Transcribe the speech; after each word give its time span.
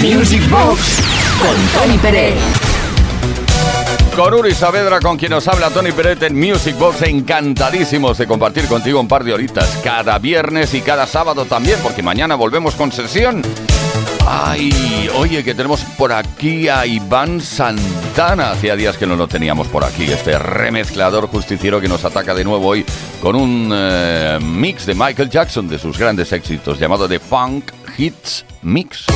Music 0.00 0.48
Box 0.48 1.00
con 1.40 1.80
Tony 1.80 1.98
Pérez. 1.98 2.34
Con 4.16 4.34
Uri 4.34 4.54
Saavedra, 4.54 5.00
con 5.00 5.16
quien 5.16 5.30
nos 5.30 5.46
habla 5.48 5.70
Tony 5.70 5.92
Peret 5.92 6.22
en 6.22 6.38
Music 6.38 6.76
Box, 6.78 7.02
encantadísimos 7.02 8.18
de 8.18 8.26
compartir 8.26 8.66
contigo 8.66 9.00
un 9.00 9.08
par 9.08 9.24
de 9.24 9.32
horitas 9.32 9.78
cada 9.82 10.18
viernes 10.18 10.74
y 10.74 10.80
cada 10.80 11.06
sábado 11.06 11.44
también, 11.44 11.78
porque 11.82 12.02
mañana 12.02 12.34
volvemos 12.34 12.74
con 12.74 12.90
sesión. 12.90 13.42
Ay, 14.26 15.08
oye, 15.16 15.44
que 15.44 15.54
tenemos 15.54 15.80
por 15.96 16.12
aquí 16.12 16.68
a 16.68 16.86
Iván 16.86 17.40
Santana. 17.40 18.52
Hacía 18.52 18.76
días 18.76 18.96
que 18.96 19.06
no 19.06 19.16
lo 19.16 19.28
teníamos 19.28 19.68
por 19.68 19.84
aquí, 19.84 20.04
este 20.04 20.38
remezclador 20.38 21.26
justiciero 21.28 21.80
que 21.80 21.88
nos 21.88 22.04
ataca 22.04 22.34
de 22.34 22.44
nuevo 22.44 22.66
hoy 22.66 22.84
con 23.20 23.36
un 23.36 23.70
eh, 23.72 24.38
mix 24.40 24.86
de 24.86 24.94
Michael 24.94 25.30
Jackson 25.30 25.68
de 25.68 25.78
sus 25.78 25.98
grandes 25.98 26.32
éxitos 26.32 26.78
llamado 26.78 27.08
The 27.08 27.18
Funk 27.18 27.72
Hits 27.98 28.44
Mix. 28.62 29.06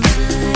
Thank 0.00 0.42
you. 0.42 0.47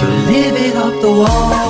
You're 0.00 0.08
living 0.08 0.76
up 0.78 0.98
the 1.02 1.10
wall. 1.10 1.69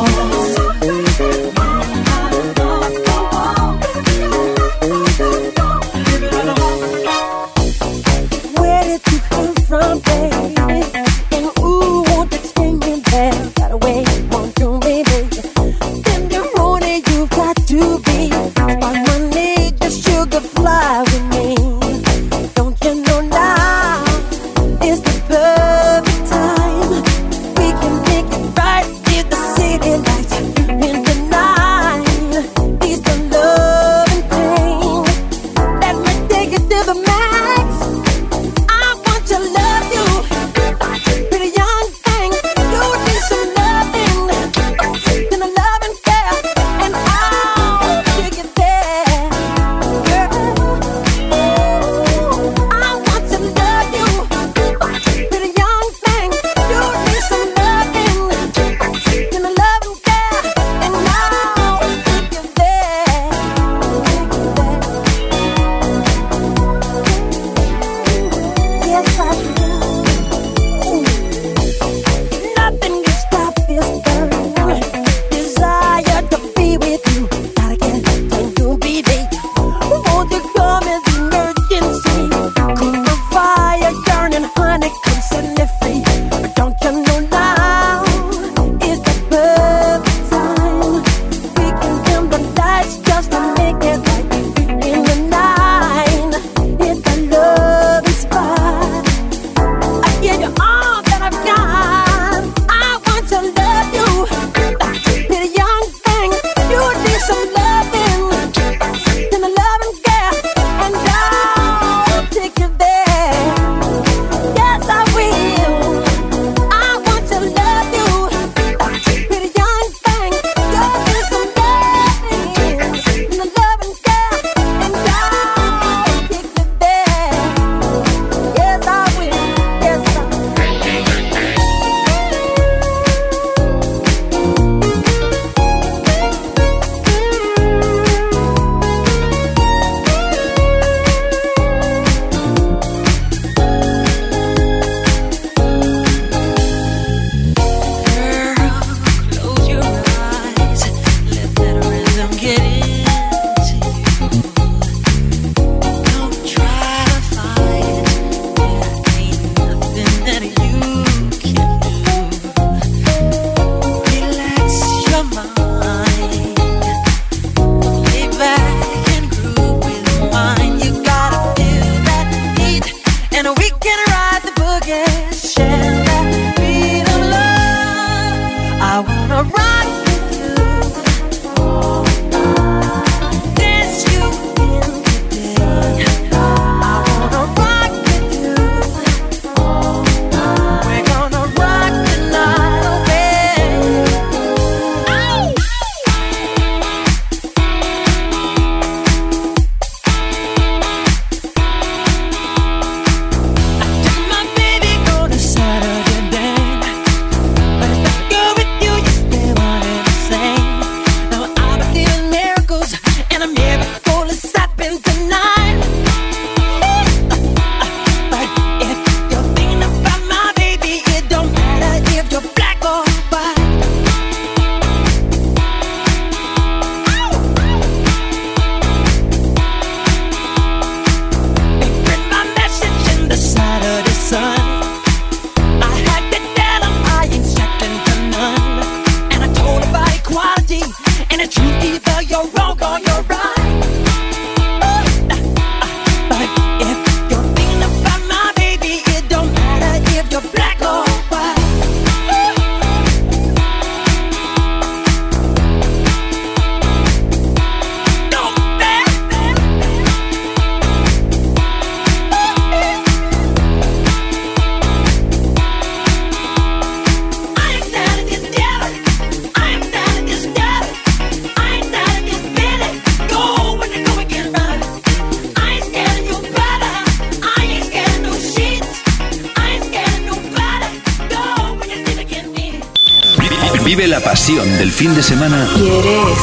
Fin 285.00 285.14
de 285.14 285.22
semana. 285.22 285.66
¿Quieres? 285.74 286.38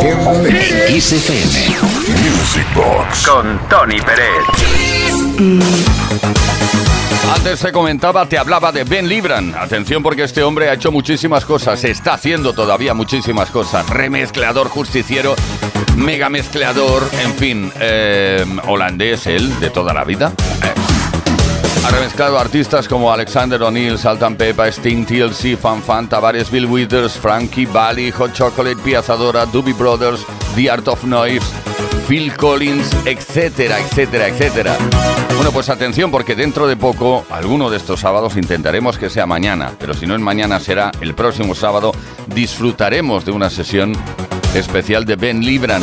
En 0.00 1.02
XFM. 1.02 1.76
Music 2.30 2.66
Box. 2.74 3.26
Con 3.26 3.60
Tony 3.68 4.00
Pérez. 4.00 4.42
Antes 7.34 7.58
se 7.58 7.72
comentaba, 7.72 8.24
te 8.24 8.38
hablaba 8.38 8.72
de 8.72 8.84
Ben 8.84 9.06
Libran. 9.06 9.54
Atención 9.54 10.02
porque 10.02 10.22
este 10.22 10.42
hombre 10.42 10.70
ha 10.70 10.72
hecho 10.72 10.90
muchísimas 10.90 11.44
cosas, 11.44 11.84
está 11.84 12.14
haciendo 12.14 12.54
todavía 12.54 12.94
muchísimas 12.94 13.50
cosas. 13.50 13.86
Remezclador, 13.90 14.68
justiciero, 14.68 15.36
mega 15.96 16.30
mezclador, 16.30 17.06
en 17.22 17.34
fin, 17.34 17.72
eh, 17.78 18.46
holandés 18.66 19.26
él 19.26 19.60
de 19.60 19.68
toda 19.68 19.92
la 19.92 20.04
vida. 20.04 20.32
Ha 21.84 21.90
remezclado 21.90 22.38
artistas 22.38 22.86
como 22.86 23.12
Alexander 23.12 23.62
O'Neill, 23.62 23.98
Sultan 23.98 24.36
Pepa, 24.36 24.68
Sting, 24.68 25.04
TLC, 25.04 25.56
Fan 25.56 25.82
Fan, 25.82 26.08
Tavares, 26.08 26.50
Bill 26.50 26.66
Withers, 26.66 27.14
Frankie, 27.14 27.66
Bali, 27.66 28.10
Hot 28.12 28.32
Chocolate, 28.32 28.76
Piazadora, 28.76 29.46
Doobie 29.46 29.74
Brothers, 29.74 30.24
The 30.54 30.70
Art 30.70 30.86
of 30.86 31.02
Noise, 31.04 31.44
Phil 32.06 32.34
Collins, 32.36 32.88
etcétera, 33.04 33.80
etcétera, 33.80 34.28
etcétera. 34.28 34.76
Bueno, 35.34 35.50
pues 35.50 35.70
atención 35.70 36.10
porque 36.10 36.36
dentro 36.36 36.68
de 36.68 36.76
poco, 36.76 37.24
alguno 37.30 37.68
de 37.68 37.78
estos 37.78 38.00
sábados 38.00 38.36
intentaremos 38.36 38.96
que 38.96 39.10
sea 39.10 39.26
mañana, 39.26 39.72
pero 39.78 39.92
si 39.94 40.06
no 40.06 40.14
es 40.14 40.20
mañana 40.20 40.60
será 40.60 40.92
el 41.00 41.14
próximo 41.14 41.54
sábado, 41.54 41.92
disfrutaremos 42.26 43.24
de 43.24 43.32
una 43.32 43.50
sesión 43.50 43.92
especial 44.54 45.04
de 45.04 45.16
Ben 45.16 45.40
Libran. 45.40 45.82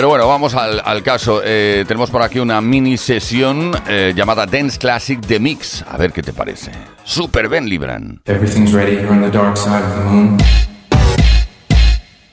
Pero 0.00 0.08
bueno, 0.08 0.26
vamos 0.26 0.54
al, 0.54 1.02
caso. 1.02 1.42
Eh, 1.44 1.84
tenemos 1.86 2.10
por 2.10 2.22
aquí 2.22 2.38
una 2.38 2.62
mini 2.62 2.96
sesión 2.96 3.70
eh, 3.86 4.14
llamada 4.16 4.46
Dance 4.46 4.78
Classic 4.78 5.20
The 5.20 5.38
Mix. 5.38 5.84
A 5.86 5.98
ver 5.98 6.10
qué 6.10 6.22
te 6.22 6.32
parece. 6.32 6.70
Super 7.04 7.50
Ben 7.50 7.68
Libran. 7.68 8.18
Everything's 8.24 8.72
ready. 8.72 8.92
You're 8.92 9.12
on 9.12 9.20
the 9.20 9.30
dark 9.30 9.58
side 9.58 9.84
of 9.84 9.94
the 9.94 10.04
moon. 10.04 10.38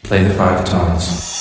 Play 0.04 0.24
the 0.24 0.34
five 0.36 0.64
tones. 0.64 1.37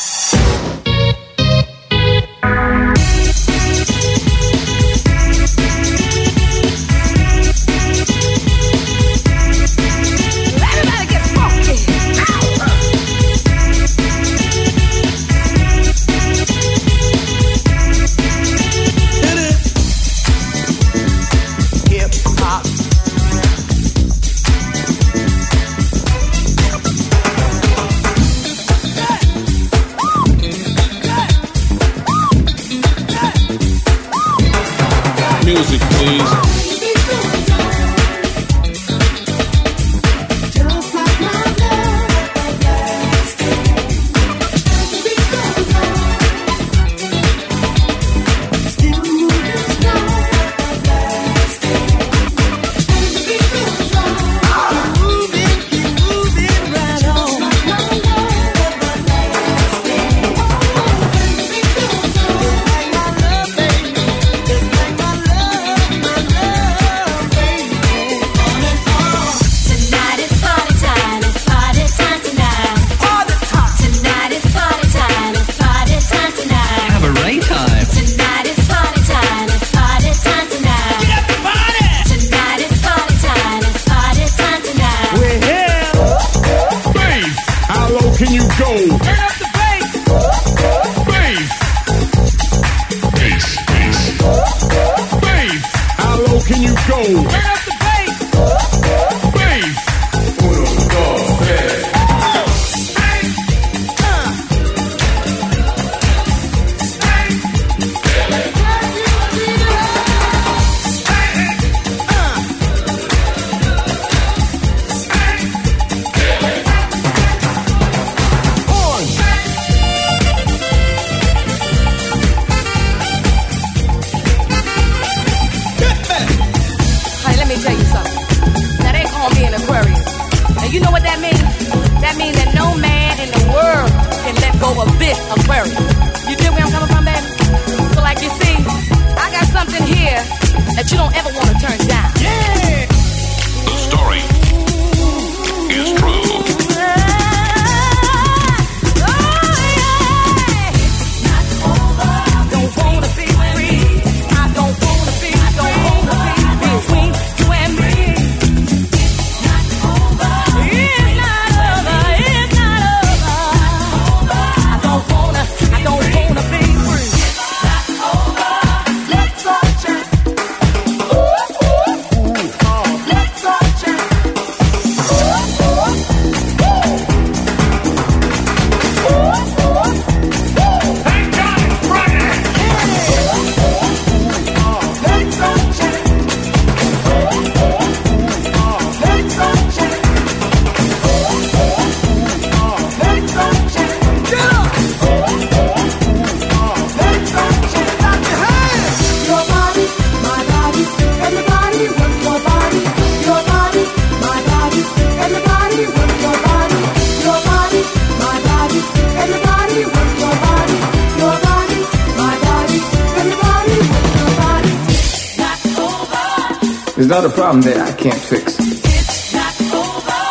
Problem 217.47 217.63
that 217.63 217.79
I 217.79 217.93
can't 217.93 218.23
fix. 218.33 218.59
It's 218.59 219.33
not 219.33 219.55
over. 219.71 220.23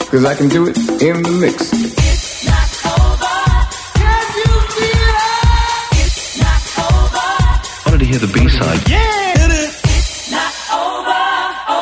Because 0.00 0.24
I 0.24 0.34
can 0.34 0.48
do 0.48 0.66
it 0.66 0.78
in 1.02 1.22
the 1.22 1.34
mix. 1.44 1.56
It's 1.60 2.48
not 2.48 2.70
over. 2.88 3.36
Can 4.00 4.24
you 4.40 4.52
feel 4.72 5.16
it? 5.28 6.00
It's 6.00 6.40
not 6.40 6.64
over. 6.88 7.28
Wanted 7.84 8.00
to 8.00 8.08
hear 8.08 8.20
the 8.26 8.32
B 8.32 8.48
side. 8.48 8.80
It's 8.80 10.32
not 10.32 10.54
over. 10.72 11.24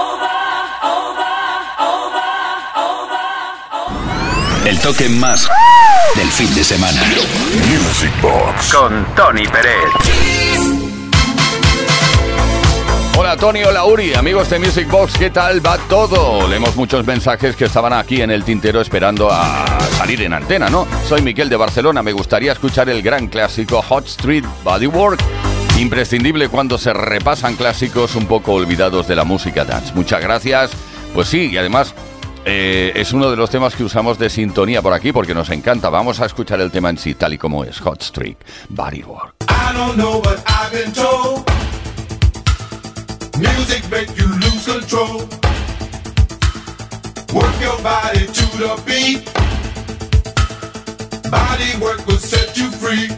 Over. 0.03 0.43
Over. 0.99 1.31
Over. 2.83 3.23
El 4.67 4.77
toque 4.81 5.09
más 5.11 5.49
del 6.17 6.31
fin 6.33 6.53
de 6.57 6.65
semana. 6.65 7.03
Music 7.71 8.11
Box. 8.21 8.73
Con 8.75 9.07
Tony 9.15 9.47
Pérez. 9.47 10.62
Hola 13.15 13.37
Tony, 13.37 13.63
hola 13.63 13.83
amigos 14.17 14.49
de 14.49 14.59
Music 14.59 14.91
Box, 14.91 15.19
¿qué 15.19 15.31
tal 15.31 15.65
va 15.65 15.77
todo? 15.89 16.49
Leemos 16.49 16.75
muchos 16.77 17.07
mensajes 17.07 17.55
que 17.55 17.67
estaban 17.67 17.93
aquí 17.93 18.23
en 18.23 18.31
el 18.31 18.43
tintero 18.43 18.81
esperando 18.81 19.29
a 19.31 19.67
salir 19.99 20.23
en 20.23 20.33
antena, 20.33 20.71
¿no? 20.71 20.87
Soy 21.07 21.21
Miquel 21.21 21.51
de 21.51 21.57
Barcelona, 21.57 22.03
me 22.03 22.13
gustaría 22.13 22.53
escuchar 22.53 22.89
el 22.89 23.03
gran 23.03 23.29
clásico 23.29 23.83
Hot 23.83 24.07
Street 24.07 24.45
Bodywork. 24.65 25.21
Imprescindible 25.79 26.49
cuando 26.49 26.79
se 26.79 26.95
repasan 26.95 27.57
clásicos 27.57 28.15
un 28.15 28.27
poco 28.27 28.55
olvidados 28.55 29.07
de 29.07 29.17
la 29.17 29.25
música 29.25 29.65
dance. 29.65 29.93
Muchas 29.95 30.23
gracias. 30.23 30.71
Pues 31.15 31.29
sí, 31.29 31.51
y 31.53 31.59
además 31.59 31.95
eh, 32.47 32.93
es 32.95 33.13
uno 33.13 33.31
de 33.31 33.37
los 33.37 33.51
temas 33.51 33.75
que 33.75 33.85
usamos 33.85 34.19
de 34.19 34.31
sintonía 34.31 34.81
por 34.81 34.95
aquí 34.95 35.13
porque 35.13 35.35
nos 35.35 35.51
encanta. 35.51 35.91
Vamos 35.91 36.21
a 36.21 36.27
escuchar 36.27 36.61
el 36.61 36.71
tema 36.71 36.89
en 36.91 36.99
sí, 36.99 37.15
tal 37.15 37.35
y 37.35 37.39
como 37.39 37.65
es 37.65 37.79
Hot 37.81 38.03
Street 38.03 38.37
Bodywork. 38.71 39.35
I 39.43 39.75
don't 39.75 39.95
know, 39.97 40.23
music 43.43 43.83
make 43.91 44.17
you 44.17 44.29
lose 44.45 44.65
control. 44.65 45.19
Work 47.35 47.57
your 47.61 47.79
body 47.83 48.25
to 48.39 48.47
the 48.63 48.73
beat. 48.87 49.23
Body 51.31 51.71
work 51.83 52.07
will 52.07 52.23
set 52.33 52.57
you 52.57 52.71
free. 52.71 53.09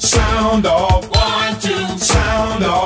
Sound 0.00 0.66
off, 0.66 1.08
one, 1.14 1.54
two, 1.60 1.86
sound 1.98 2.64
off, 2.64 2.85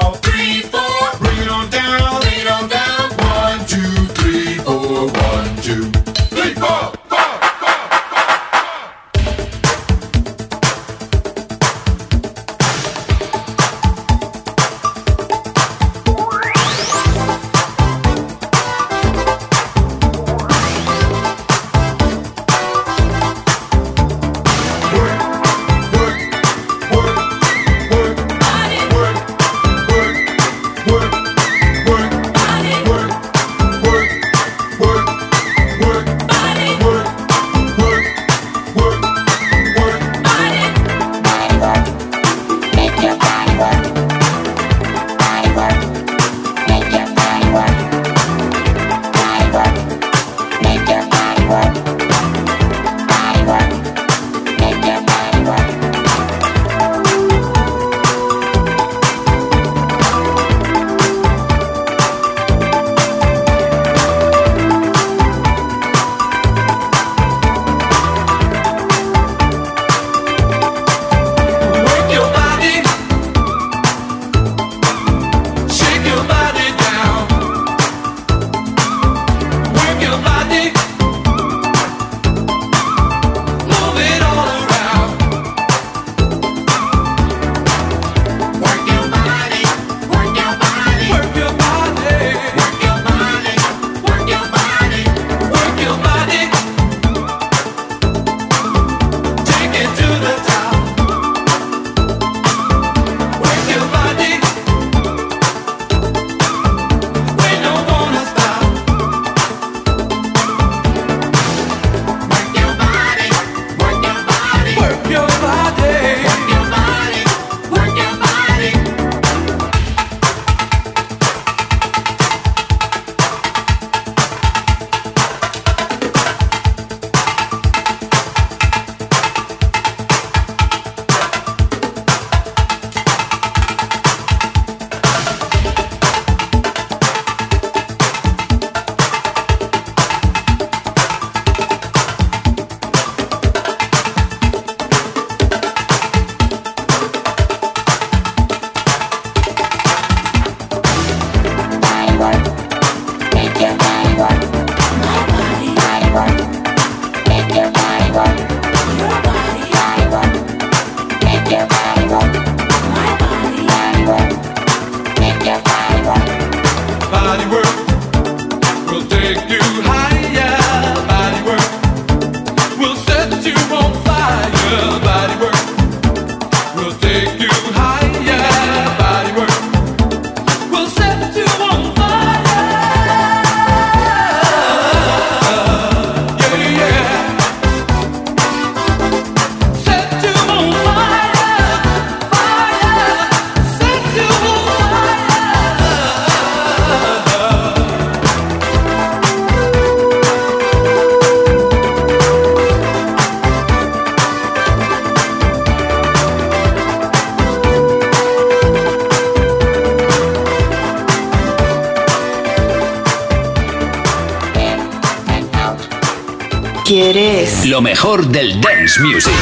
Lo 217.80 217.84
mejor 217.84 218.26
del 218.26 218.60
dance 218.60 219.00
music. 219.00 219.32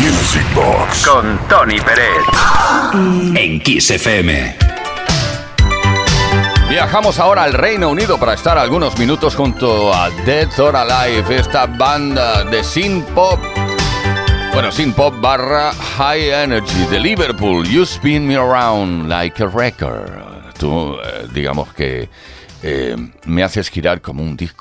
Music 0.00 0.44
Box. 0.54 1.04
Con 1.04 1.40
Tony 1.48 1.80
Pérez. 1.80 2.22
En 3.34 3.58
Kiss 3.58 3.90
FM. 3.90 4.56
Viajamos 6.70 7.18
ahora 7.18 7.42
al 7.42 7.54
Reino 7.54 7.88
Unido 7.88 8.16
para 8.16 8.34
estar 8.34 8.56
algunos 8.58 8.96
minutos 8.96 9.34
junto 9.34 9.92
a 9.92 10.08
Dead 10.24 10.48
or 10.60 10.76
Alive, 10.76 11.34
esta 11.34 11.66
banda 11.66 12.44
de 12.44 12.62
synth 12.62 13.08
pop. 13.08 13.40
Bueno, 14.52 14.70
synth 14.70 14.94
pop 14.94 15.20
barra 15.20 15.72
high 15.98 16.30
energy 16.30 16.86
de 16.88 17.00
Liverpool. 17.00 17.66
You 17.66 17.82
spin 17.82 18.24
me 18.24 18.36
around 18.36 19.08
like 19.08 19.42
a 19.42 19.48
record. 19.48 20.12
Tú, 20.60 20.94
eh, 20.94 21.26
digamos 21.34 21.74
que 21.74 22.08
eh, 22.62 22.96
me 23.24 23.42
haces 23.42 23.68
girar 23.68 24.00
como 24.00 24.22
un 24.22 24.36
disco. 24.36 24.57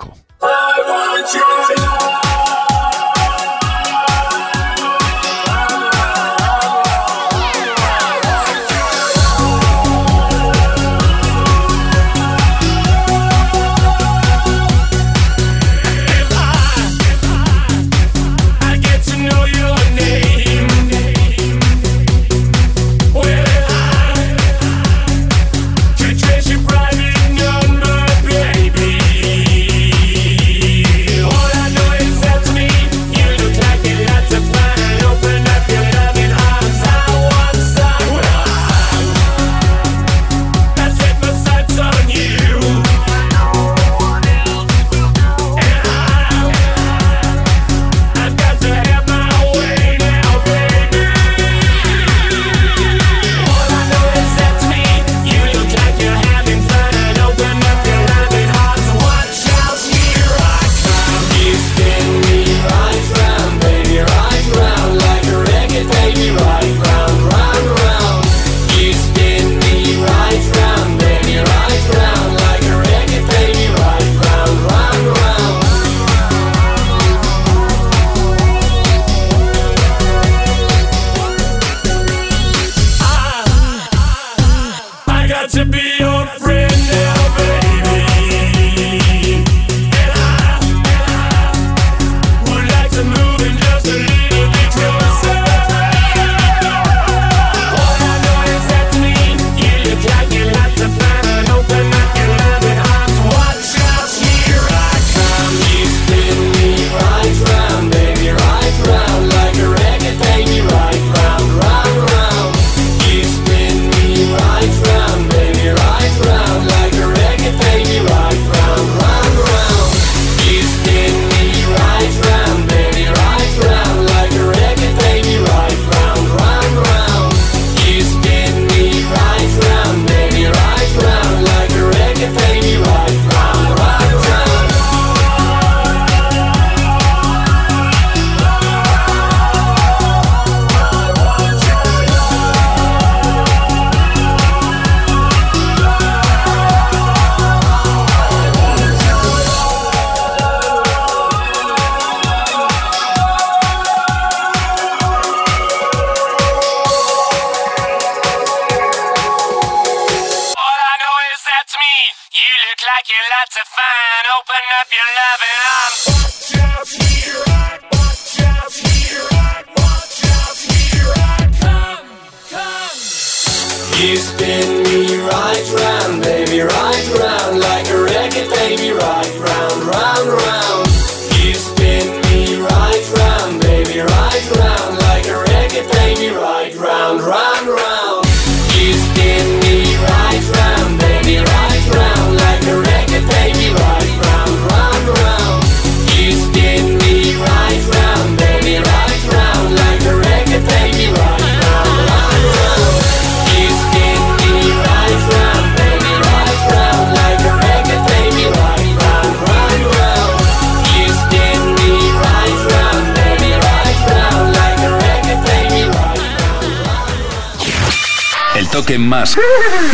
Toque 218.88 218.98
más 218.98 219.36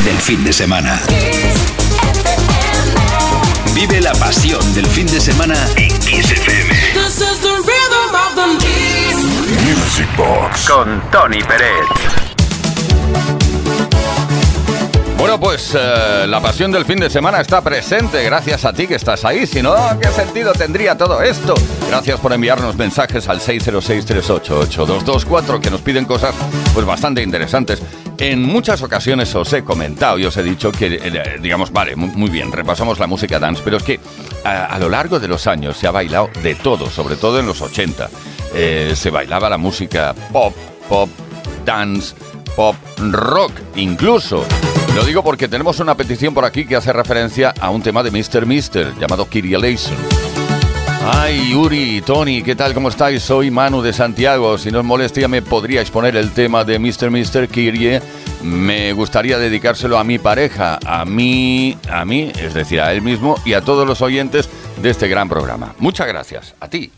del 0.05 0.17
fin 0.17 0.43
de 0.43 0.53
semana. 0.53 1.01
Vive 3.73 3.99
la 3.99 4.13
pasión 4.13 4.61
del 4.75 4.85
fin 4.85 5.07
de 5.07 5.19
semana 5.19 5.55
en 5.77 5.89
Kiss 5.99 6.29
FM. 6.31 6.69
This 6.93 7.17
is 7.17 7.39
the 7.41 7.55
rhythm 7.57 8.13
of 8.13 8.35
the 8.35 8.43
Kiss. 8.63 9.17
Music 9.63 10.07
Box. 10.15 10.69
Con 10.69 11.01
Tony 11.11 11.41
Pérez. 11.41 11.87
Bueno, 15.17 15.39
pues 15.39 15.73
eh, 15.73 16.27
la 16.27 16.39
pasión 16.41 16.71
del 16.71 16.85
fin 16.85 16.99
de 16.99 17.09
semana 17.09 17.39
está 17.39 17.61
presente 17.61 18.21
gracias 18.23 18.65
a 18.65 18.73
ti 18.73 18.85
que 18.87 18.93
estás 18.95 19.25
ahí. 19.25 19.47
Si 19.47 19.63
no, 19.63 19.73
¿qué 19.99 20.09
sentido 20.09 20.53
tendría 20.53 20.95
todo 20.97 21.23
esto? 21.23 21.55
Gracias 21.87 22.19
por 22.19 22.33
enviarnos 22.33 22.75
mensajes 22.75 23.29
al 23.29 23.39
606-388-224 23.39 25.61
que 25.61 25.71
nos 25.71 25.81
piden 25.81 26.05
cosas 26.05 26.35
pues 26.73 26.85
bastante 26.85 27.23
interesantes. 27.23 27.81
En 28.17 28.43
muchas 28.43 28.81
ocasiones 28.81 29.33
os 29.35 29.51
he 29.53 29.63
comentado 29.63 30.19
y 30.19 30.25
os 30.25 30.37
he 30.37 30.43
dicho 30.43 30.71
que, 30.71 30.99
eh, 31.01 31.39
digamos, 31.41 31.71
vale, 31.71 31.95
muy, 31.95 32.29
bien, 32.29 32.51
repasamos 32.51 32.99
la 32.99 33.07
música 33.07 33.39
dance, 33.39 33.61
pero 33.63 33.77
es 33.77 33.83
que 33.83 33.99
a, 34.43 34.77
lo 34.79 34.89
largo 34.89 35.19
de 35.19 35.27
los 35.27 35.47
años 35.47 35.77
se 35.77 35.87
ha 35.87 35.91
bailado 35.91 36.29
de 36.41 36.55
todo, 36.55 36.89
sobre 36.89 37.15
todo 37.15 37.39
en 37.39 37.45
los 37.45 37.61
80. 37.61 38.09
Eh, 38.55 38.93
se 38.95 39.09
bailaba 39.09 39.49
la 39.49 39.57
música 39.57 40.13
pop, 40.31 40.53
pop, 40.87 41.09
dance, 41.65 42.15
pop, 42.55 42.75
rock, 43.11 43.51
incluso. 43.75 44.45
Lo 44.95 45.03
digo 45.03 45.23
porque 45.23 45.47
tenemos 45.47 45.79
una 45.79 45.95
petición 45.95 46.33
por 46.35 46.45
aquí 46.45 46.65
que 46.65 46.75
hace 46.75 46.93
referencia 46.93 47.53
a 47.59 47.71
un 47.71 47.81
tema 47.81 48.03
de 48.03 48.11
Mr. 48.11 48.45
Mister 48.45 48.93
llamado 48.99 49.25
Kyrieleison. 49.25 49.97
Ay, 51.05 51.53
Uri, 51.53 52.01
Tony, 52.01 52.41
¿qué 52.41 52.55
tal? 52.55 52.73
¿Cómo 52.73 52.87
estáis? 52.87 53.21
Soy 53.21 53.51
Manu 53.51 53.81
de 53.81 53.91
Santiago. 53.91 54.57
Si 54.57 54.71
no 54.71 54.79
os 54.79 54.85
molestia, 54.85 55.27
me 55.27 55.41
podríais 55.41 55.91
poner 55.91 56.15
el 56.15 56.31
tema 56.31 56.63
de 56.63 56.79
Mr. 56.79 57.11
Mr. 57.11 57.49
Kyrie. 57.49 58.01
Me 58.41 58.93
gustaría 58.93 59.37
dedicárselo 59.37 59.97
a 59.97 60.05
mi 60.05 60.17
pareja, 60.17 60.79
a 60.85 61.03
mí, 61.03 61.77
a 61.91 62.05
mí, 62.05 62.31
es 62.39 62.53
decir, 62.53 62.79
a 62.79 62.93
él 62.93 63.01
mismo 63.01 63.35
y 63.43 63.51
a 63.51 63.61
todos 63.61 63.85
los 63.85 64.01
oyentes 64.01 64.49
de 64.81 64.89
este 64.89 65.09
gran 65.09 65.27
programa. 65.27 65.75
Muchas 65.77 66.07
gracias. 66.07 66.55
A 66.61 66.69
ti. 66.69 66.89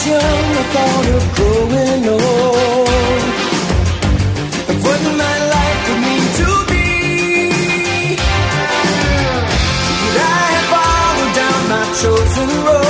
Was 0.00 0.06
young, 0.06 0.20
I 0.20 0.64
thought 0.74 1.06
of 1.16 1.24
growing 1.36 2.08
old. 2.08 3.22
And 4.68 4.78
what 4.84 5.00
my 5.22 5.36
life 5.54 5.80
would 5.88 6.00
mean 6.06 6.26
to 6.40 6.48
me. 6.70 8.16
But 10.02 10.16
I 10.16 10.42
have 10.54 10.68
followed 10.74 11.32
down 11.40 11.60
my 11.68 11.84
chosen 12.00 12.64
road. 12.64 12.89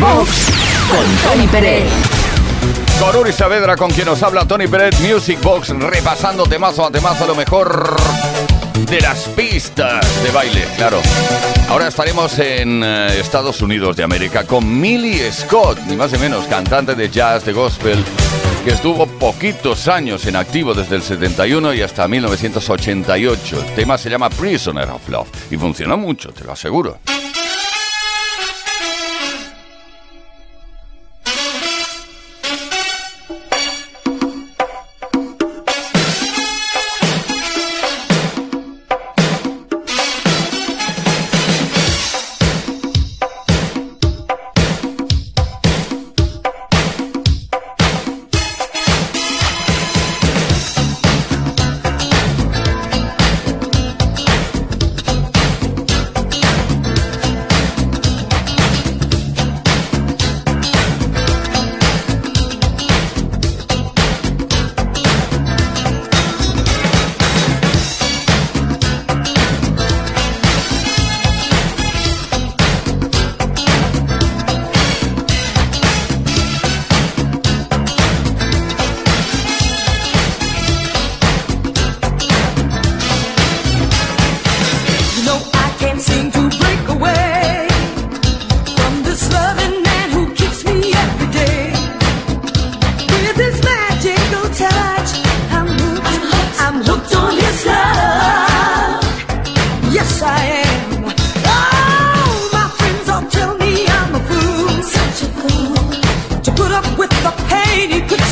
Box 0.00 0.50
con 0.88 1.30
Tony 1.30 1.46
Pérez. 1.48 1.84
Con 3.00 3.16
Uri 3.16 3.32
Saavedra, 3.32 3.76
con 3.76 3.90
quien 3.90 4.06
nos 4.06 4.22
habla 4.22 4.46
Tony 4.46 4.68
Pérez, 4.68 5.00
Music 5.00 5.40
Box, 5.42 5.70
repasando 5.70 6.44
temazo 6.44 6.86
a 6.86 6.90
temazo 6.90 7.26
lo 7.26 7.34
mejor 7.34 7.96
de 8.88 9.00
las 9.00 9.24
pistas 9.28 10.22
de 10.22 10.30
baile, 10.30 10.64
claro. 10.76 11.00
Ahora 11.68 11.88
estaremos 11.88 12.38
en 12.38 12.82
eh, 12.84 13.18
Estados 13.20 13.60
Unidos 13.60 13.96
de 13.96 14.04
América 14.04 14.44
con 14.44 14.80
Millie 14.80 15.30
Scott, 15.32 15.78
ni 15.88 15.96
más 15.96 16.12
ni 16.12 16.18
menos, 16.18 16.46
cantante 16.46 16.94
de 16.94 17.08
jazz, 17.08 17.44
de 17.44 17.52
gospel, 17.52 18.02
que 18.64 18.70
estuvo 18.70 19.06
poquitos 19.06 19.88
años 19.88 20.26
en 20.26 20.36
activo 20.36 20.74
desde 20.74 20.96
el 20.96 21.02
71 21.02 21.74
y 21.74 21.82
hasta 21.82 22.06
1988. 22.06 23.64
El 23.66 23.74
tema 23.74 23.98
se 23.98 24.10
llama 24.10 24.30
Prisoner 24.30 24.88
of 24.90 25.08
Love 25.08 25.28
y 25.50 25.56
funcionó 25.56 25.96
mucho, 25.96 26.30
te 26.30 26.44
lo 26.44 26.52
aseguro. 26.52 26.98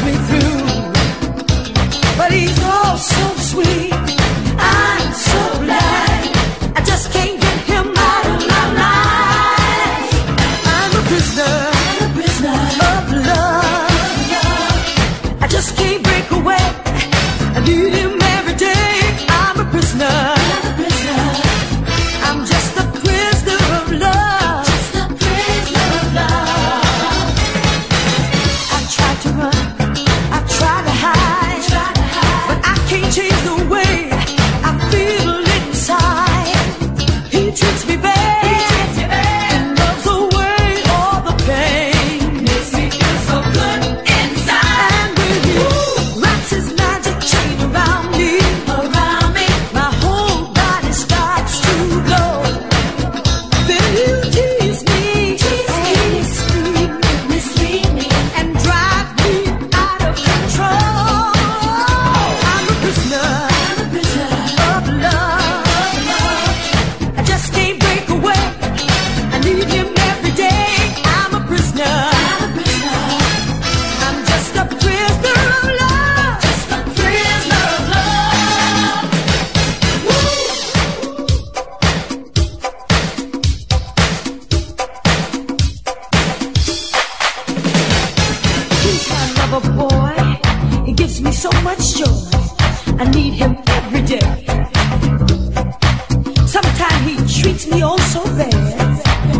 me 0.04 0.12
through 0.12 0.45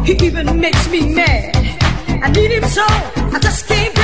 He 0.07 0.13
even 0.25 0.61
makes 0.61 0.89
me 0.89 1.01
mad. 1.15 1.57
I 2.23 2.31
need 2.31 2.53
him 2.53 2.63
so 2.69 2.85
I 2.87 3.41
just 3.43 3.67
can't 3.67 3.96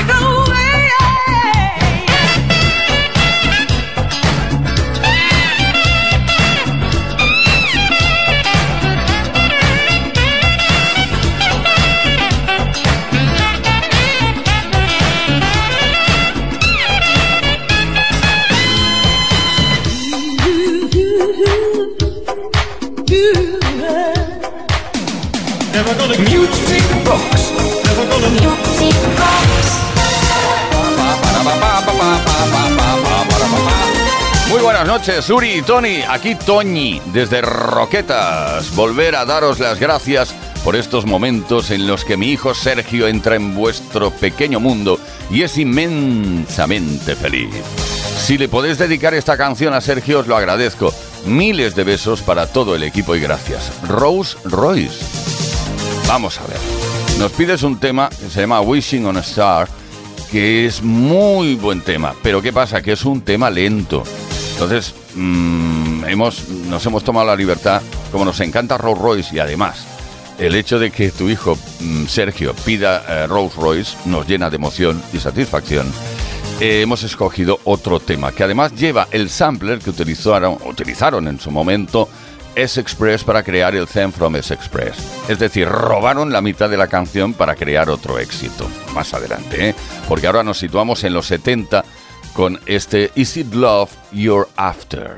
Music 25.73 26.85
Box. 27.07 27.53
Muy 34.51 34.61
buenas 34.61 34.87
noches, 34.87 35.31
Uri 35.31 35.53
y 35.53 35.63
Tony. 35.63 36.03
Aquí 36.07 36.35
Toñi, 36.35 37.01
desde 37.07 37.41
Roquetas. 37.41 38.75
Volver 38.75 39.17
a 39.17 39.25
daros 39.25 39.61
las 39.61 39.81
gracias 39.81 40.35
por 40.63 40.77
estos 40.77 41.07
momentos 41.07 41.71
en 41.71 41.87
los 41.87 42.05
que 42.05 42.19
mi 42.19 42.29
hijo 42.29 42.53
Sergio 42.53 43.09
entra 43.09 43.37
en 43.37 43.55
vuestro 43.55 44.11
pequeño 44.11 44.61
mundo 44.61 45.01
y 45.31 45.43
es 45.43 45.57
inmensamente 45.57 47.17
feliz. 47.17 47.55
Si 48.19 48.37
le 48.37 48.49
podéis 48.49 48.77
dedicar 48.77 49.15
esta 49.15 49.39
canción 49.39 49.73
a 49.73 49.81
Sergio, 49.81 50.21
os 50.21 50.27
lo 50.27 50.37
agradezco. 50.37 50.93
Miles 51.25 51.75
de 51.75 51.85
besos 51.85 52.21
para 52.21 52.47
todo 52.47 52.77
el 52.77 52.83
equipo 52.83 53.17
y 53.17 53.21
gracias. 53.21 53.73
Rose 53.89 54.37
Royce. 54.45 55.22
Vamos 56.13 56.39
a 56.39 56.47
ver. 56.47 56.59
Nos 57.19 57.33
pides 57.33 57.63
un 57.63 57.81
tema 57.81 58.11
que 58.11 58.29
se 58.29 58.43
llama 58.43 58.61
Wishing 58.61 59.07
on 59.07 59.17
a 59.17 59.21
Star, 59.21 59.67
que 60.31 60.67
es 60.67 60.83
muy 60.83 61.55
buen 61.55 61.81
tema. 61.81 62.15
Pero 62.23 62.43
¿qué 62.43 62.53
pasa? 62.53 62.83
Que 62.83 62.93
es 62.93 63.07
un 63.07 63.23
tema 63.23 63.49
lento. 63.49 64.03
Entonces, 64.53 64.95
mm, 65.15 66.05
hemos, 66.05 66.51
nos 66.51 66.85
hemos 66.85 67.03
tomado 67.03 67.29
la 67.29 67.35
libertad, 67.35 67.81
como 68.11 68.27
nos 68.27 68.39
encanta 68.41 68.77
Rolls 68.77 69.01
Royce 69.01 69.35
y 69.35 69.39
además 69.39 69.87
el 70.39 70.55
hecho 70.55 70.79
de 70.79 70.91
que 70.91 71.11
tu 71.13 71.31
hijo 71.31 71.57
mm, 71.81 72.05
Sergio 72.05 72.53
pida 72.63 73.05
eh, 73.09 73.27
Rolls 73.27 73.57
Royce 73.57 73.97
nos 74.05 74.29
llena 74.29 74.51
de 74.51 74.57
emoción 74.57 75.03
y 75.15 75.19
satisfacción. 75.19 75.91
Eh, 76.61 76.83
hemos 76.83 77.05
escogido 77.05 77.59
otro 77.65 78.01
tema 78.01 78.33
que 78.33 78.45
además 78.45 78.75
lleva 78.75 79.09
el 79.13 79.31
sampler 79.31 79.79
que 79.79 79.89
utilizaron, 79.89 80.59
utilizaron 80.67 81.27
en 81.27 81.41
su 81.41 81.51
momento 81.51 82.07
S-Express 82.55 83.25
para 83.25 83.43
crear 83.43 83.75
el 83.75 83.87
theme 83.87 84.13
from 84.13 84.37
S-Express. 84.37 84.97
Es 85.29 85.39
decir, 85.39 85.69
robaron 85.69 86.33
la 86.33 86.41
mitad 86.41 86.69
de 86.69 86.77
la 86.77 86.89
canción 86.89 87.35
para 87.35 87.55
crear 87.55 87.91
otro 87.91 88.19
éxito. 88.19 88.69
Más 88.95 89.15
adelante, 89.15 89.71
¿eh? 89.71 89.75
Porque 90.09 90.27
ahora 90.27 90.43
nos 90.43 90.59
situamos 90.59 91.05
en 91.05 91.15
los 91.15 91.27
70 91.27 91.85
con 92.33 92.61
este 92.67 93.11
Is 93.15 93.37
It 93.37 93.53
Love 93.55 93.91
You're 94.13 94.49
After. 94.57 95.17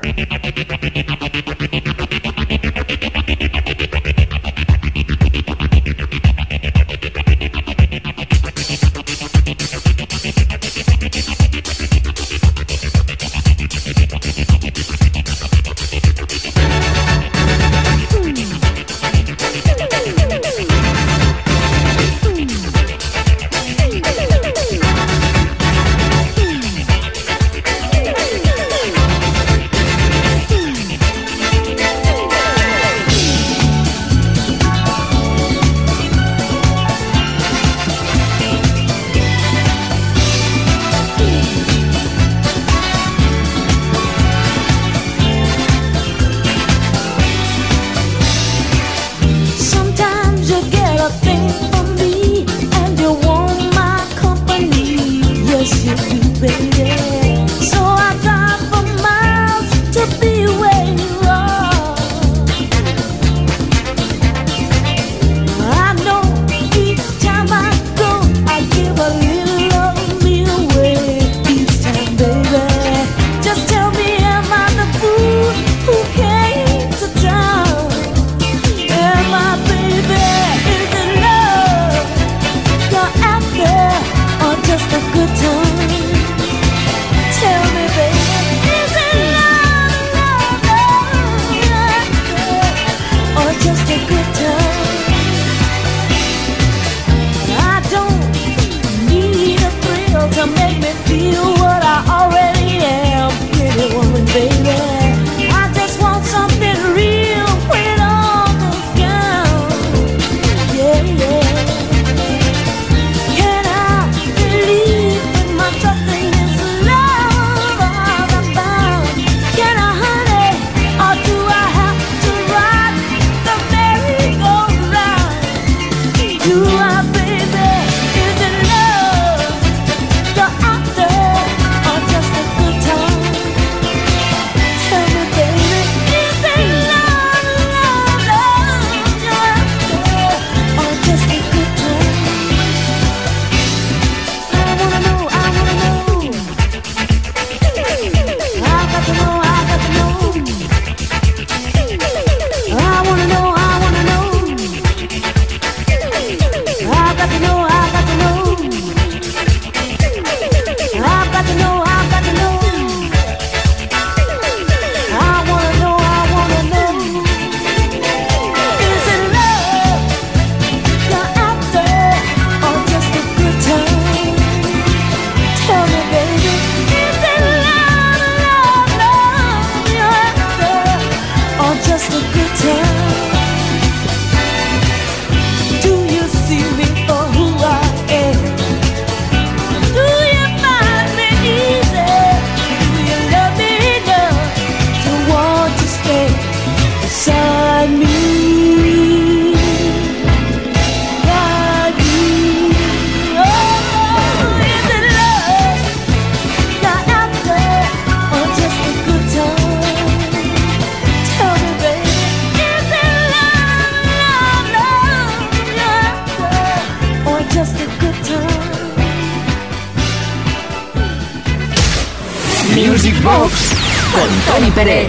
Pérez. 224.75 225.07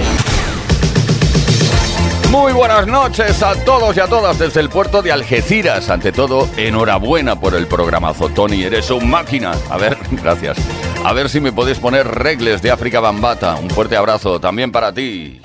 Muy 2.31 2.53
buenas 2.53 2.87
noches 2.87 3.43
a 3.43 3.55
todos 3.65 3.97
y 3.97 4.01
a 4.01 4.07
todas 4.07 4.39
desde 4.39 4.61
el 4.61 4.69
puerto 4.69 5.03
de 5.03 5.11
Algeciras. 5.11 5.91
Ante 5.91 6.13
todo, 6.13 6.49
enhorabuena 6.57 7.41
por 7.41 7.55
el 7.55 7.67
programazo, 7.67 8.29
Tony. 8.29 8.63
Eres 8.63 8.91
un 8.91 9.09
máquina. 9.11 9.53
A 9.71 9.77
ver, 9.77 9.97
gracias. 10.11 10.57
A 11.05 11.13
ver 11.13 11.29
si 11.29 11.41
me 11.41 11.53
podéis 11.53 11.79
poner 11.79 12.07
regles 12.07 12.63
de 12.63 12.71
África 12.71 13.01
Bambata. 13.01 13.57
Un 13.57 13.71
fuerte 13.71 13.97
abrazo 13.97 14.41
también 14.41 14.71
para 14.71 14.93
ti. 14.93 15.41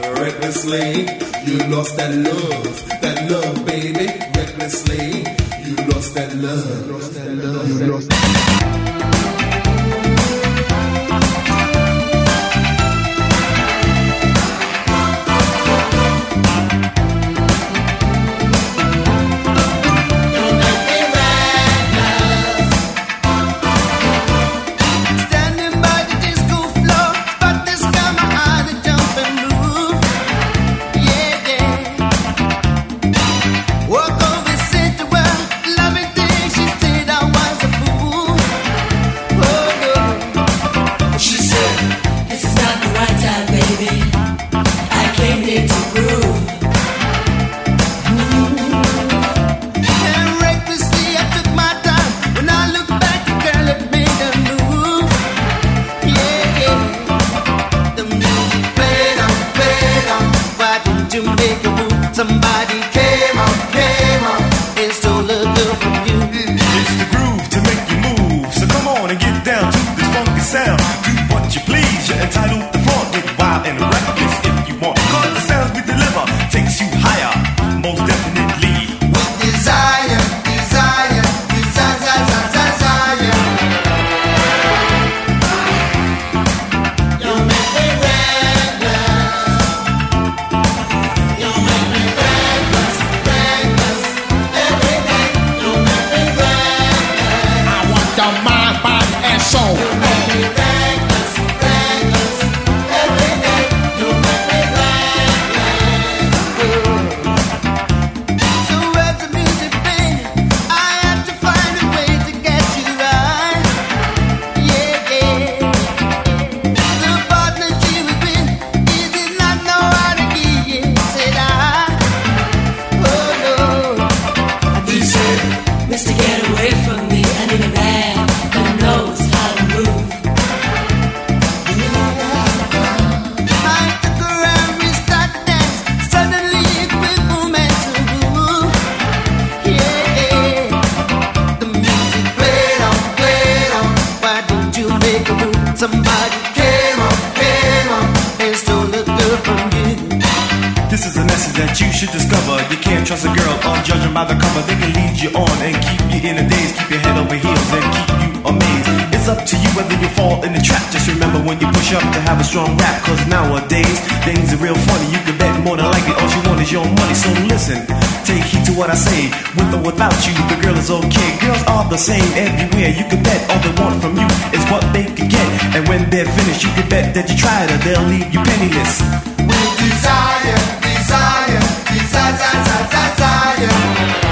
And 157.73 157.85
keep 157.95 158.09
you 158.23 158.31
amazed. 158.47 158.89
It's 159.15 159.27
up 159.27 159.45
to 159.45 159.55
you 159.55 159.69
whether 159.77 159.95
you 160.01 160.09
fall 160.17 160.43
in 160.43 160.53
the 160.53 160.61
trap. 160.61 160.81
Just 160.91 161.07
remember 161.07 161.39
when 161.39 161.59
you 161.61 161.67
push 161.71 161.93
up 161.93 162.01
to 162.01 162.19
have 162.25 162.39
a 162.39 162.43
strong 162.43 162.75
rap. 162.77 163.03
Cause 163.05 163.21
nowadays, 163.27 163.99
things 164.25 164.53
are 164.53 164.61
real 164.61 164.75
funny. 164.89 165.07
You 165.13 165.21
can 165.23 165.37
bet 165.37 165.53
more 165.63 165.77
than 165.77 165.85
likely 165.85 166.13
all 166.17 166.29
she 166.29 166.41
wants 166.47 166.65
is 166.65 166.71
your 166.71 166.85
money. 166.85 167.15
So 167.15 167.29
listen, 167.45 167.85
take 168.25 168.43
heed 168.43 168.65
to 168.65 168.73
what 168.73 168.89
I 168.89 168.97
say. 168.97 169.29
With 169.55 169.71
or 169.77 169.81
without 169.85 170.17
you, 170.25 170.33
the 170.49 170.57
girl 170.57 170.75
is 170.75 170.89
okay. 170.89 171.29
Girls 171.37 171.63
are 171.69 171.85
the 171.89 172.01
same 172.01 172.25
everywhere. 172.33 172.91
You 172.91 173.05
can 173.05 173.21
bet 173.21 173.39
all 173.49 173.61
they 173.61 173.73
want 173.77 174.01
from 174.01 174.17
you 174.17 174.29
is 174.57 174.63
what 174.73 174.83
they 174.91 175.05
can 175.05 175.29
get. 175.29 175.47
And 175.75 175.87
when 175.87 176.09
they're 176.09 176.25
finished, 176.25 176.63
you 176.63 176.71
can 176.73 176.89
bet 176.89 177.13
that 177.13 177.29
you 177.29 177.37
tried 177.37 177.69
her, 177.69 177.79
they'll 177.85 178.07
leave 178.09 178.33
you 178.33 178.41
penniless. 178.41 179.05
With 179.37 179.71
desire, 179.77 180.59
desire, 180.81 181.61
desire, 181.93 182.35
desire, 182.41 182.89
desire. 182.89 184.30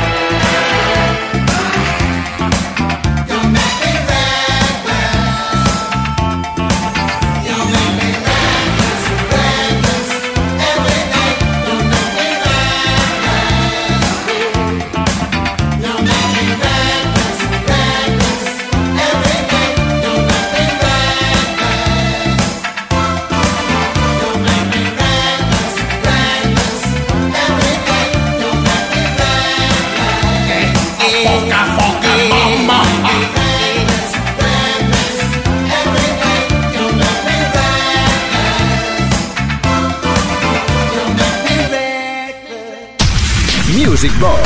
Box 44.01 44.39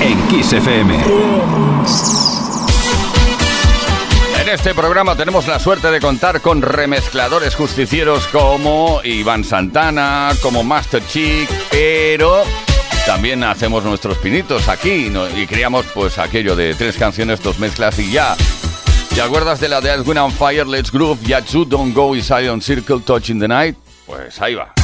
en. 0.00 0.90
En 4.40 4.48
este 4.48 4.74
programa 4.74 5.14
tenemos 5.14 5.46
la 5.46 5.58
suerte 5.58 5.90
de 5.90 6.00
contar 6.00 6.40
con 6.40 6.62
remezcladores 6.62 7.54
justicieros 7.54 8.26
como 8.28 9.02
Iván 9.04 9.44
Santana, 9.44 10.30
como 10.40 10.64
Master 10.64 11.06
Chic, 11.06 11.50
pero 11.70 12.44
también 13.04 13.44
hacemos 13.44 13.84
nuestros 13.84 14.16
pinitos 14.16 14.70
aquí 14.70 15.12
y 15.36 15.46
creamos 15.46 15.84
pues 15.92 16.18
aquello 16.18 16.56
de 16.56 16.74
tres 16.74 16.96
canciones, 16.96 17.42
dos 17.42 17.58
mezclas 17.58 17.98
y 17.98 18.10
ya. 18.10 18.36
¿Te 19.14 19.20
acuerdas 19.20 19.60
de 19.60 19.68
la 19.68 19.82
de 19.82 19.90
Edwin 19.90 20.16
on 20.16 20.32
Fire, 20.32 20.66
Let's 20.66 20.90
Groove, 20.90 21.20
Yatsu, 21.26 21.66
Don't 21.66 21.94
Go 21.94 22.14
Inside 22.14 22.48
on 22.48 22.62
Circle, 22.62 23.00
Touch 23.00 23.28
in 23.28 23.38
the 23.38 23.48
Night? 23.48 23.76
Pues 24.06 24.40
ahí 24.40 24.54
va. 24.54 24.79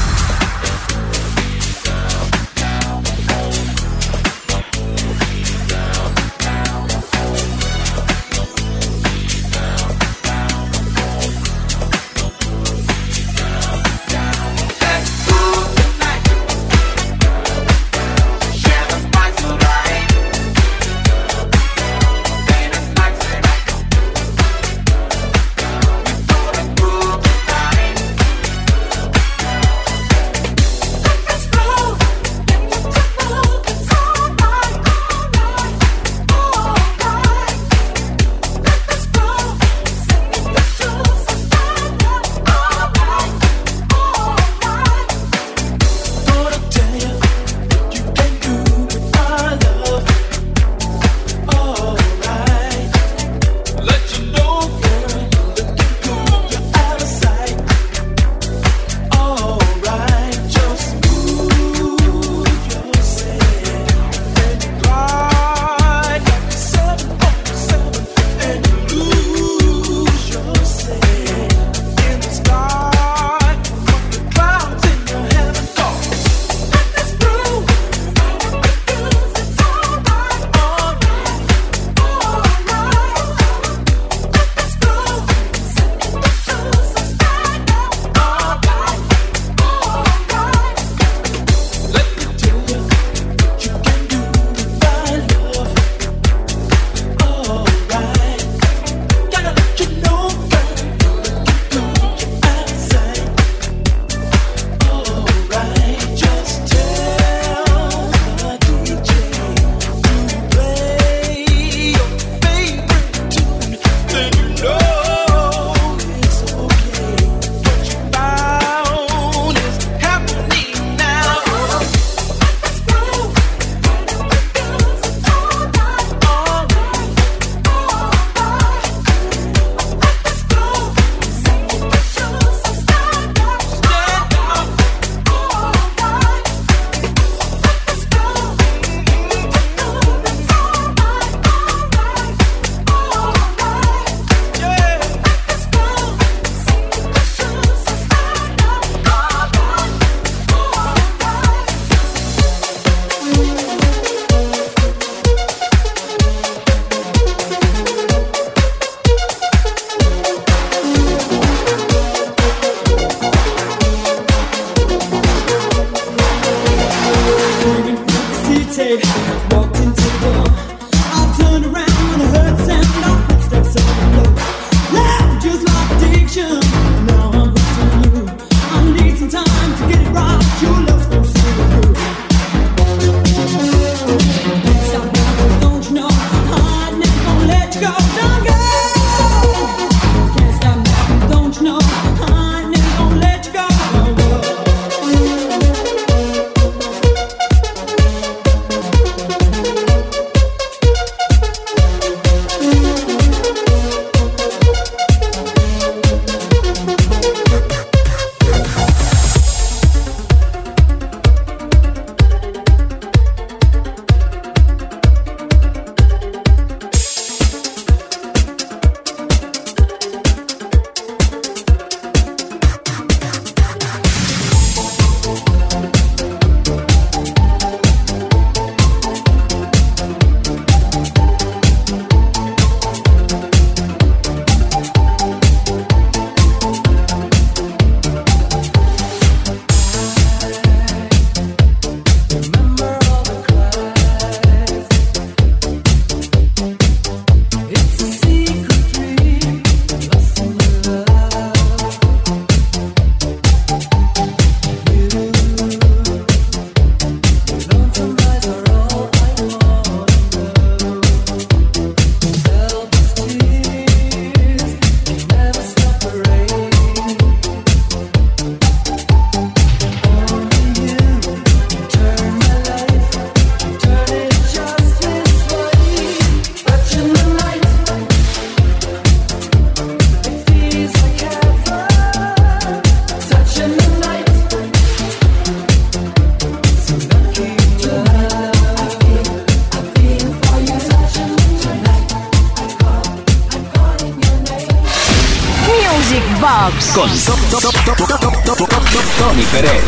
Tony 299.26 299.42
Pérez. 299.46 299.82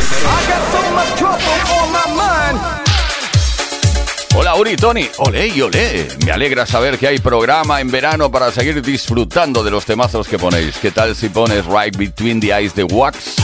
Hola 4.35 4.57
Uri, 4.57 4.75
Tony. 4.75 5.09
Olé 5.19 5.47
y 5.47 5.63
olé. 5.63 6.09
Me 6.27 6.33
alegra 6.33 6.67
saber 6.67 6.99
que 6.99 7.07
hay 7.07 7.21
programa 7.21 7.81
en 7.81 7.89
verano 7.89 8.33
para 8.33 8.51
seguir 8.51 8.83
disfrutando 8.83 9.63
de 9.63 9.71
los 9.71 9.85
temazos 9.85 10.27
que 10.27 10.41
ponéis. 10.41 10.79
¿Qué 10.79 10.91
tal 10.91 11.15
si 11.15 11.29
pones 11.29 11.65
Right 11.67 11.97
Between 11.97 12.41
the 12.41 12.49
Eyes 12.49 12.75
de 12.75 12.83
Wax? 12.83 13.37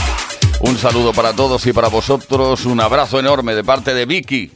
Un 0.59 0.77
saludo 0.77 1.13
para 1.13 1.31
todos 1.31 1.65
y 1.65 1.71
para 1.71 1.87
vosotros. 1.87 2.65
Un 2.65 2.81
abrazo 2.81 3.17
enorme 3.17 3.55
de 3.55 3.63
parte 3.63 3.93
de 3.93 4.05
Vicky. 4.05 4.51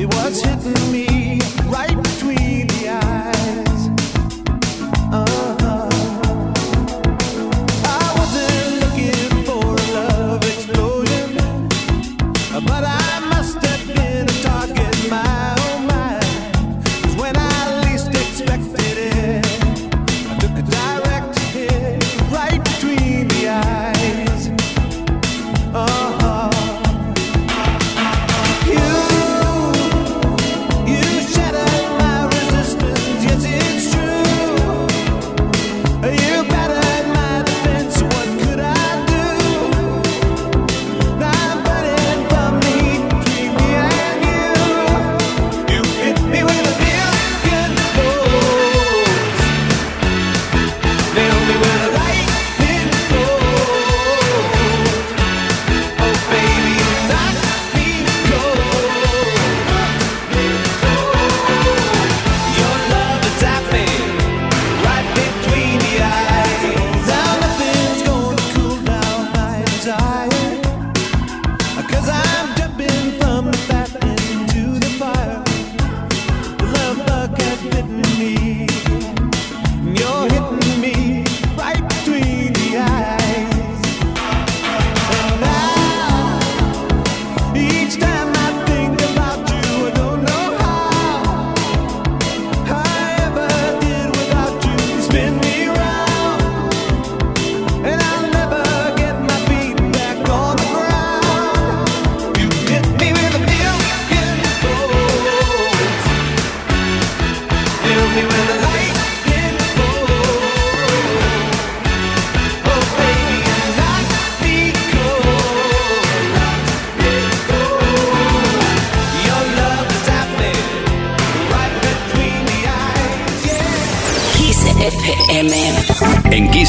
It 0.00 0.06
was 0.14 0.40
hitting 0.40 0.92
me 0.92 1.40
right 1.66 1.96
between 2.00 2.67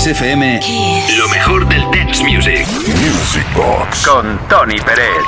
Kiss 0.09 0.21
FM, 0.21 0.59
lo 1.17 1.27
mejor 1.29 1.67
del 1.67 1.81
dance 1.91 2.23
music. 2.23 2.65
Music 2.87 3.45
Box. 3.55 4.07
Con 4.07 4.39
Tony 4.47 4.77
Pérez. 4.79 5.25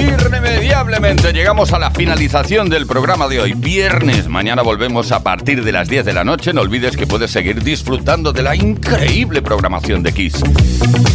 Irremediablemente 0.00 1.32
llegamos 1.32 1.72
a 1.72 1.78
la 1.78 1.92
finalización 1.92 2.68
del 2.68 2.86
programa 2.86 3.28
de 3.28 3.40
hoy, 3.40 3.52
viernes. 3.52 4.26
Mañana 4.26 4.62
volvemos 4.62 5.12
a 5.12 5.22
partir 5.22 5.62
de 5.62 5.70
las 5.70 5.88
10 5.88 6.04
de 6.04 6.12
la 6.12 6.24
noche. 6.24 6.52
No 6.52 6.62
olvides 6.62 6.96
que 6.96 7.06
puedes 7.06 7.30
seguir 7.30 7.62
disfrutando 7.62 8.32
de 8.32 8.42
la 8.42 8.56
increíble 8.56 9.40
programación 9.40 10.02
de 10.02 10.12
Kiss. 10.12 10.42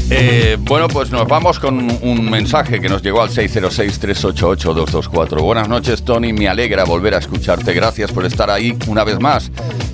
Eh, 0.10 0.56
bueno, 0.62 0.88
pues 0.88 1.12
nos 1.12 1.28
vamos 1.28 1.60
con 1.60 1.92
un 2.02 2.30
mensaje 2.30 2.80
que 2.80 2.88
nos 2.88 3.04
llegó 3.04 3.22
al 3.22 3.32
606-388-224. 3.32 5.42
Buenas 5.42 5.68
noches, 5.68 6.06
Tony. 6.06 6.32
Me 6.32 6.48
alegra 6.48 6.86
volver 6.86 7.16
a 7.16 7.18
escucharte. 7.18 7.74
Gracias 7.74 8.14
por 8.14 8.24
estar 8.26 8.50
ahí 8.50 8.78
una 8.88 9.04
vez 9.04 9.20
más. 9.20 9.52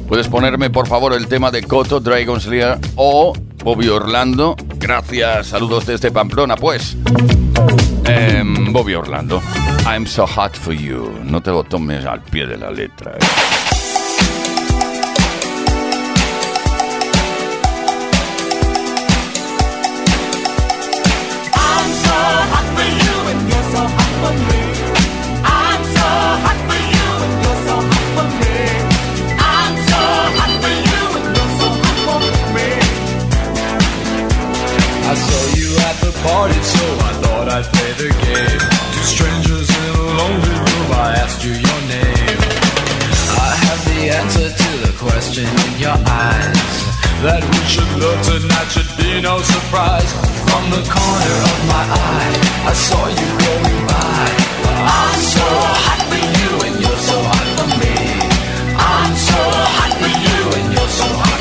Puedes 0.08 0.28
ponerme, 0.28 0.70
por 0.70 0.88
favor, 0.88 1.14
el 1.14 1.28
tema 1.28 1.50
de 1.52 1.64
Coto, 1.64 2.00
Dragon 2.00 2.40
Slayer 2.40 2.78
o 2.96 3.34
Bobby 3.64 3.88
Orlando. 3.90 4.56
Gracias. 4.78 5.48
Saludos 5.48 5.86
desde 5.88 6.12
Pamplona, 6.12 6.56
pues. 6.56 6.96
Em, 8.06 8.72
Bobby 8.72 8.94
Orlando. 8.94 9.42
I'm 9.88 10.06
so 10.06 10.26
hot 10.28 10.56
for 10.56 10.74
you. 10.74 11.12
No 11.24 11.42
te 11.42 11.50
lo 11.52 11.64
tomes 11.64 12.06
al 12.06 12.22
pie 12.22 12.46
de 12.46 12.58
la 12.58 12.70
letra. 12.72 13.12
eh. 13.14 13.26
I'm 21.54 21.90
so 22.04 22.18
hot 22.52 22.65
partied, 36.26 36.66
so 36.66 36.86
I 37.10 37.12
thought 37.22 37.48
I'd 37.56 37.68
play 37.70 37.92
the 38.02 38.10
game. 38.26 38.62
Two 38.94 39.06
strangers 39.06 39.68
in 39.70 39.92
a 39.94 40.06
lonely 40.20 40.56
room, 40.66 40.88
I 41.06 41.22
asked 41.22 41.42
you 41.46 41.54
your 41.54 41.82
name. 41.86 42.40
I 43.46 43.52
have 43.66 43.82
the 43.90 44.02
answer 44.10 44.48
to 44.50 44.70
the 44.86 44.94
question 44.98 45.46
in 45.46 45.74
your 45.86 46.00
eyes. 46.02 46.74
That 47.26 47.42
we 47.46 47.62
should 47.70 47.92
love 48.02 48.20
tonight 48.26 48.70
should 48.74 48.92
be 48.98 49.22
no 49.22 49.38
surprise. 49.42 50.12
From 50.50 50.64
the 50.74 50.84
corner 50.90 51.38
of 51.52 51.60
my 51.70 51.84
eye, 51.94 52.36
I 52.70 52.74
saw 52.74 53.02
you 53.06 53.30
going 53.46 53.80
by. 53.90 54.26
I'm 54.86 55.22
so 55.36 55.48
hot 55.86 56.02
for 56.10 56.22
you, 56.38 56.50
and 56.66 56.76
you're 56.82 57.04
so 57.10 57.18
hot 57.32 57.50
for 57.58 57.70
me. 57.82 57.98
I'm 58.78 59.14
so 59.30 59.42
hot 59.78 59.94
for 60.02 60.12
you, 60.26 60.40
and 60.58 60.68
you're 60.74 60.94
so 61.02 61.08
hot. 61.22 61.35